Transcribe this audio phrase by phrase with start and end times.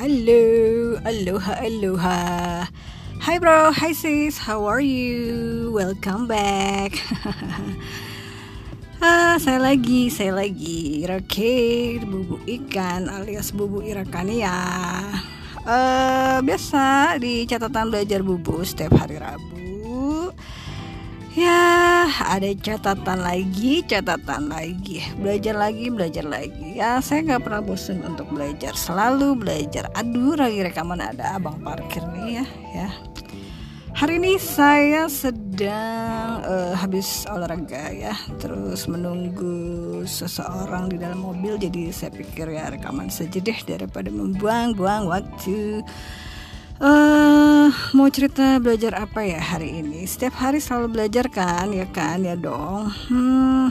[0.00, 2.20] Halo, aloha, aloha.
[3.20, 5.68] Hi bro, hi sis, how are you?
[5.76, 6.96] Welcome back.
[9.04, 11.04] ah, saya lagi, saya lagi.
[11.04, 14.56] Irake, bubuk ikan alias bubuk irakania.
[15.68, 19.59] Uh, biasa di catatan belajar bubu setiap hari Rabu
[21.34, 25.04] ya ada catatan lagi catatan lagi.
[25.18, 26.78] Belajar lagi belajar lagi.
[26.78, 28.74] Ya saya nggak pernah bosan untuk belajar.
[28.74, 29.86] Selalu belajar.
[29.94, 32.88] Aduh lagi rekaman ada abang parkir nih ya ya.
[33.90, 38.14] Hari ini saya sedang uh, habis olahraga ya.
[38.38, 41.58] Terus menunggu seseorang di dalam mobil.
[41.58, 45.82] Jadi saya pikir ya rekaman saja deh daripada membuang-buang waktu
[46.80, 50.08] uh, mau cerita belajar apa ya hari ini?
[50.08, 52.24] Setiap hari selalu belajar kan ya kan?
[52.24, 52.90] Ya dong.
[53.06, 53.68] Hmm,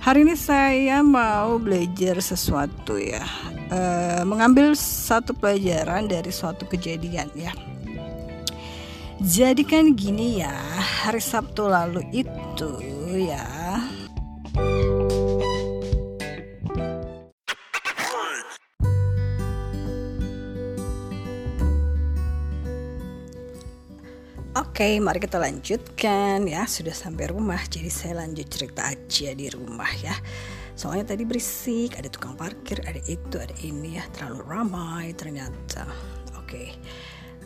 [0.00, 3.26] hari ini saya mau belajar sesuatu ya.
[3.74, 7.52] Uh, mengambil satu pelajaran dari suatu kejadian ya.
[9.24, 10.52] Jadi kan gini ya
[11.06, 12.70] hari Sabtu lalu itu
[13.14, 13.63] ya
[24.54, 26.62] Oke, mari kita lanjutkan ya.
[26.70, 30.14] Sudah sampai rumah, jadi saya lanjut cerita aja di rumah ya.
[30.78, 35.90] Soalnya tadi berisik, ada tukang parkir, ada itu, ada ini ya, terlalu ramai ternyata.
[36.38, 36.70] Oke.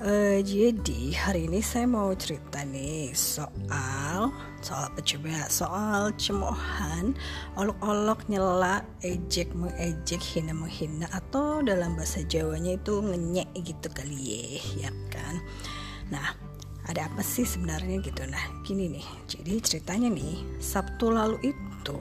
[0.05, 4.28] Uh, jadi hari ini saya mau cerita nih soal
[4.61, 7.19] soal apa coba soal cemoohan
[7.59, 14.87] olok-olok nyela ejek mengejek hina menghina atau dalam bahasa Jawanya itu ngenyek gitu kali ya
[14.87, 15.43] ya kan
[16.15, 16.31] nah
[16.89, 18.25] ada apa sih sebenarnya gitu?
[18.25, 19.06] Nah gini nih.
[19.28, 21.98] Jadi ceritanya nih Sabtu lalu itu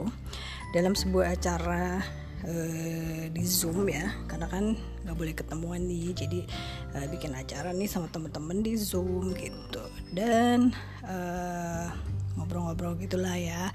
[0.72, 2.00] dalam sebuah acara
[2.48, 6.40] uh, di Zoom ya karena kan nggak boleh ketemuan nih jadi
[6.96, 9.84] uh, bikin acara nih sama temen-temen di Zoom gitu.
[10.16, 10.72] Dan
[11.04, 11.92] uh,
[12.40, 13.68] ngobrol-ngobrol gitulah ya.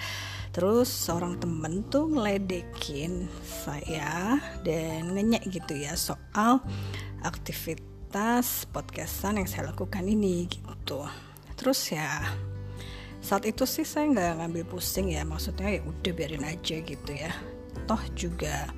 [0.54, 6.62] Terus seorang temen tuh ngeledekin saya dan ngenyek gitu ya soal
[7.26, 11.02] aktivitas aktivitas podcastan yang saya lakukan ini gitu.
[11.58, 12.22] Terus ya
[13.26, 17.34] saat itu sih saya nggak ngambil pusing ya maksudnya ya udah biarin aja gitu ya.
[17.90, 18.70] Toh juga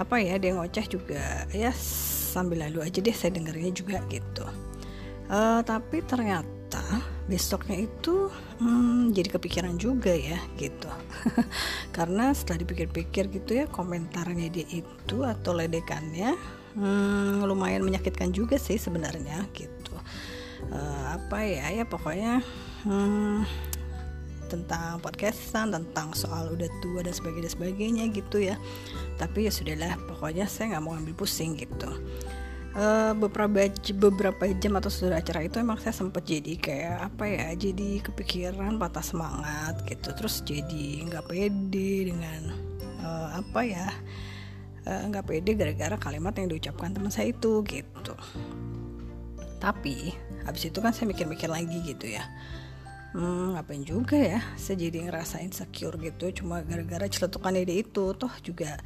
[0.00, 4.48] apa ya dia ngoceh juga ya sambil lalu aja deh saya dengerinnya juga gitu.
[5.28, 6.80] Uh, tapi ternyata
[7.28, 8.32] besoknya itu
[8.64, 10.88] hmm, jadi kepikiran juga ya gitu.
[11.96, 16.32] Karena setelah dipikir-pikir gitu ya komentarnya dia itu atau ledekannya
[16.76, 19.94] hmm, lumayan menyakitkan juga sih sebenarnya gitu.
[20.70, 22.44] Uh, apa ya ya pokoknya
[22.84, 23.48] hmm,
[24.50, 28.56] tentang podcastan tentang soal udah tua dan sebagainya dan sebagainya gitu ya.
[29.16, 31.88] Tapi ya sudahlah pokoknya saya nggak mau ambil pusing gitu.
[32.70, 33.66] Uh, beberapa
[33.98, 38.78] beberapa jam atau sudah acara itu emang saya sempat jadi kayak apa ya jadi kepikiran
[38.78, 40.10] patah semangat gitu.
[40.14, 42.54] Terus jadi nggak pede dengan
[43.02, 43.90] uh, apa ya
[44.86, 48.14] nggak uh, pede gara-gara kalimat yang diucapkan teman saya itu gitu.
[49.60, 50.16] Tapi
[50.48, 52.24] habis itu kan saya mikir-mikir lagi gitu ya.
[53.10, 54.40] Hmm, ngapain juga ya?
[54.54, 58.14] Saya jadi ngerasa insecure gitu cuma gara-gara celetukan ide itu.
[58.16, 58.78] Toh juga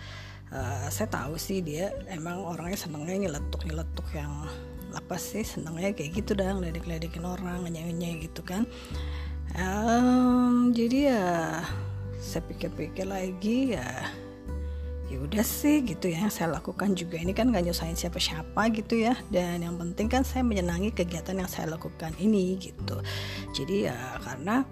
[0.50, 4.33] uh, saya tahu sih dia emang orangnya senengnya nyeletuk nyeletuk yang
[4.94, 8.66] apa sih senengnya kayak gitu dah ngeledek-ledekin orang nyanyi gitu kan.
[9.54, 11.25] Um, jadi ya
[12.19, 13.87] saya pikir-pikir lagi ya
[15.10, 16.28] ya udah sih gitu ya.
[16.32, 17.20] Saya lakukan juga.
[17.20, 19.15] Ini kan gak nyusahin siapa-siapa gitu ya.
[19.28, 23.00] Dan yang penting kan saya menyenangi kegiatan yang saya lakukan ini gitu.
[23.53, 24.65] Jadi ya karena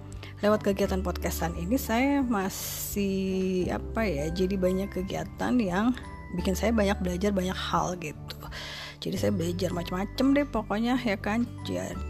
[0.43, 5.95] lewat kegiatan podcastan ini saya masih apa ya jadi banyak kegiatan yang
[6.35, 8.43] bikin saya banyak belajar banyak hal gitu
[9.03, 11.43] jadi saya belajar macam-macam deh pokoknya ya kan?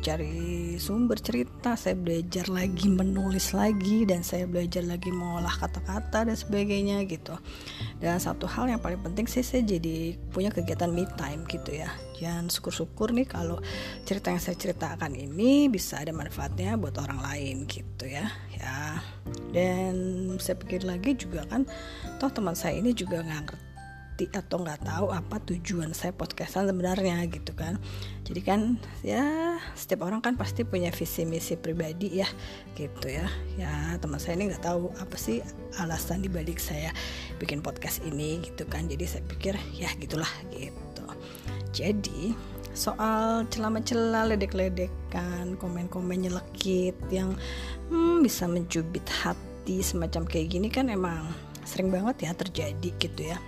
[0.04, 6.36] Cari sumber cerita saya belajar lagi menulis lagi dan saya belajar lagi mengolah kata-kata dan
[6.36, 7.32] sebagainya gitu.
[7.96, 11.88] Dan satu hal yang paling penting sih saya jadi punya kegiatan me time gitu ya.
[12.20, 13.56] Dan syukur-syukur nih kalau
[14.04, 19.00] cerita yang saya ceritakan ini bisa ada manfaatnya buat orang lain gitu ya ya.
[19.48, 19.96] Dan
[20.36, 21.64] saya pikir lagi juga kan
[22.20, 23.71] toh teman saya ini juga nggak
[24.22, 27.78] ngerti atau nggak tahu apa tujuan saya podcastan sebenarnya gitu kan.
[28.22, 28.60] Jadi kan
[29.02, 32.28] ya setiap orang kan pasti punya visi misi pribadi ya
[32.78, 33.26] gitu ya.
[33.58, 35.42] Ya teman saya ini nggak tahu apa sih
[35.82, 36.94] alasan dibalik saya
[37.42, 38.86] bikin podcast ini gitu kan.
[38.86, 41.02] Jadi saya pikir ya gitulah gitu.
[41.74, 42.36] Jadi
[42.72, 47.36] soal celama-cela ledek-ledekan komen-komen nyelekit yang
[47.92, 51.28] hmm, bisa mencubit hati semacam kayak gini kan emang
[51.68, 53.38] sering banget ya terjadi gitu ya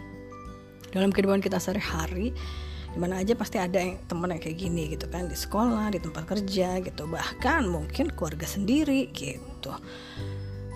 [0.94, 2.31] dalam kehidupan kita sehari-hari
[2.94, 5.99] di mana aja pasti ada yang teman yang kayak gini gitu kan di sekolah di
[5.99, 9.75] tempat kerja gitu bahkan mungkin keluarga sendiri gitu.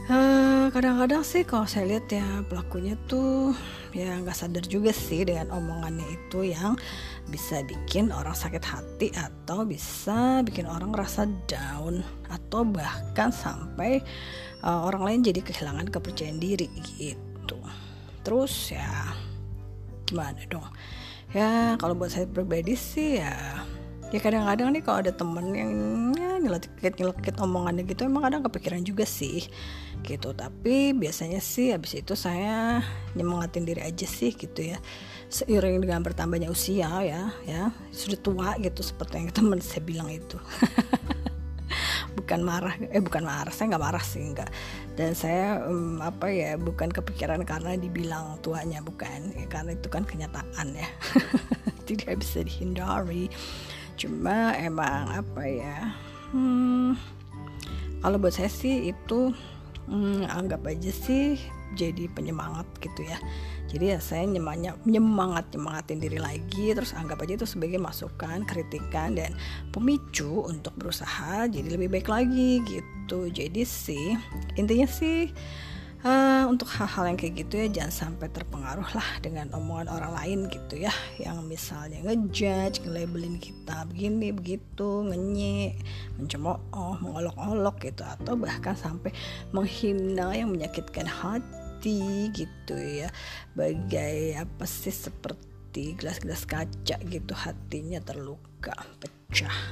[0.08, 3.52] Eh, kadang-kadang sih kalau saya lihat ya pelakunya tuh
[3.92, 6.80] ya nggak sadar juga sih dengan omongannya itu yang
[7.28, 12.00] bisa bikin orang sakit hati atau bisa bikin orang rasa down
[12.32, 14.00] atau bahkan sampai
[14.64, 17.60] uh, orang lain jadi kehilangan kepercayaan diri gitu.
[18.24, 19.12] Terus ya
[20.08, 20.64] gimana dong?
[21.36, 23.60] Ya kalau buat saya pribadi sih ya
[24.08, 25.72] ya kadang-kadang nih kalau ada temen yang
[26.16, 29.44] ya, nyelekit nyelekit omongannya gitu emang kadang kepikiran juga sih
[30.00, 30.32] gitu.
[30.32, 32.80] Tapi biasanya sih habis itu saya
[33.12, 34.80] nyemangatin diri aja sih gitu ya.
[35.28, 40.40] Seiring dengan bertambahnya usia ya ya sudah tua gitu seperti yang teman saya bilang itu
[42.28, 44.52] bukan marah eh bukan marah saya nggak marah sih nggak.
[45.00, 50.04] Dan saya um, apa ya bukan kepikiran karena dibilang tuanya bukan ya, karena itu kan
[50.04, 50.88] kenyataan ya.
[51.88, 53.32] Tidak bisa dihindari.
[53.96, 55.96] Cuma emang apa ya
[56.36, 56.92] hmm,
[58.04, 59.32] kalau buat saya sih itu
[59.88, 61.40] hmm, anggap aja sih
[61.76, 63.18] jadi penyemangat gitu ya.
[63.68, 69.12] Jadi ya saya nyemangat nyemangat nyemangatin diri lagi terus anggap aja itu sebagai masukan kritikan
[69.12, 69.36] dan
[69.74, 73.28] pemicu untuk berusaha jadi lebih baik lagi gitu.
[73.28, 74.16] Jadi sih
[74.56, 75.28] intinya sih
[76.04, 80.38] uh, untuk hal-hal yang kayak gitu ya jangan sampai terpengaruh lah dengan omongan orang lain
[80.50, 80.92] gitu ya.
[81.18, 85.78] Yang misalnya ngejudge, ngelabelin kita begini begitu, ngenyek,
[86.20, 88.02] mencemooh, mengolok-olok gitu.
[88.06, 89.10] Atau bahkan sampai
[89.50, 93.10] menghina yang menyakitkan hati gitu ya.
[93.58, 99.56] Bagai apa sih seperti gelas-gelas kaca gitu hatinya terluka pecah.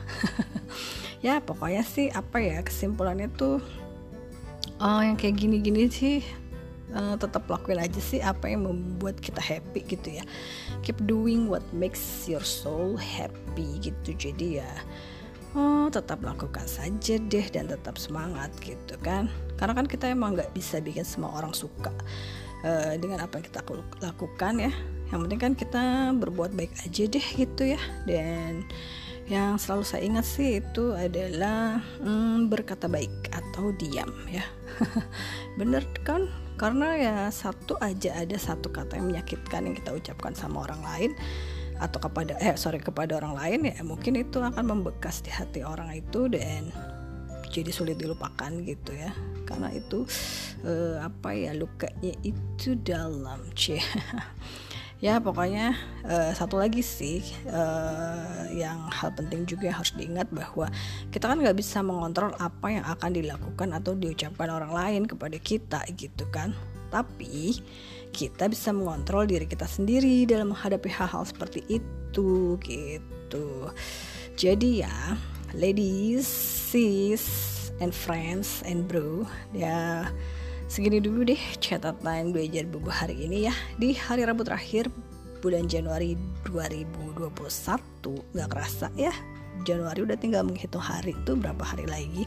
[1.25, 3.65] Ya pokoknya sih apa ya kesimpulannya tuh
[4.81, 6.21] uh, yang kayak gini-gini sih
[6.95, 10.25] uh, tetap lakuin aja sih apa yang membuat kita happy gitu ya.
[10.85, 14.17] Keep doing what makes your soul happy gitu.
[14.17, 14.73] Jadi ya
[15.57, 19.33] oh tetap lakukan saja deh dan tetap semangat gitu kan.
[19.57, 21.93] Karena kan kita emang nggak bisa bikin semua orang suka
[22.65, 23.61] uh, dengan apa yang kita
[24.05, 24.73] lakukan ya.
[25.07, 25.85] Yang penting kan kita
[26.19, 27.81] berbuat baik aja deh gitu ya.
[28.05, 28.67] Dan
[29.27, 34.47] yang selalu saya ingat sih itu adalah hmm, berkata baik atau diam ya.
[35.59, 36.31] Bener kan?
[36.57, 41.11] Karena ya satu aja ada satu kata yang menyakitkan yang kita ucapkan sama orang lain
[41.77, 45.93] atau kepada eh sorry kepada orang lain ya mungkin itu akan membekas di hati orang
[45.93, 46.73] itu dan
[47.53, 49.11] jadi sulit dilupakan gitu ya.
[49.43, 50.07] Karena itu
[50.63, 53.83] eh, apa ya lukanya itu dalam cie
[54.97, 55.77] ya pokoknya
[56.09, 57.21] uh, satu lagi sih
[57.53, 60.73] uh, yang hal penting juga harus diingat bahwa
[61.13, 65.85] kita kan nggak bisa mengontrol apa yang akan dilakukan atau diucapkan orang lain kepada kita
[66.01, 66.57] gitu kan.
[66.89, 67.61] Tapi
[68.15, 73.69] kita bisa mengontrol diri kita sendiri dalam menghadapi hal-hal seperti itu gitu.
[74.39, 75.19] Jadi ya
[75.53, 76.25] ladies
[76.73, 77.27] sis
[77.85, 80.09] and friends and bro ya
[80.67, 83.55] Segini dulu deh catatan belajar bubu hari ini ya.
[83.79, 84.91] Di hari Rabu terakhir
[85.39, 87.31] bulan Januari 2021
[88.35, 89.15] Gak kerasa ya.
[89.63, 92.27] Januari udah tinggal menghitung hari itu berapa hari lagi.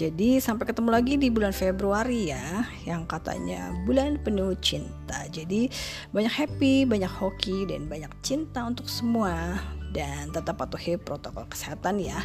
[0.00, 5.28] Jadi sampai ketemu lagi di bulan Februari ya Yang katanya bulan penuh cinta.
[5.28, 5.68] Jadi
[6.16, 9.60] banyak happy, banyak hoki, dan banyak cinta untuk semua
[9.92, 12.20] dan tetap patuhi protokol kesehatan ya.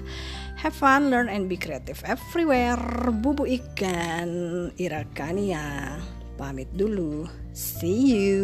[0.59, 2.79] Have fun, learn and be creative everywhere.
[3.09, 4.29] Bubu ikan
[4.77, 5.97] Irakania.
[6.37, 7.29] Pamit dulu.
[7.53, 8.43] See you.